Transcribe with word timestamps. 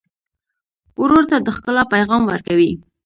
ورور 1.01 1.23
ته 1.31 1.37
د 1.41 1.47
ښکلا 1.55 1.83
پیغام 1.93 2.21
ورکوې. 2.25 2.71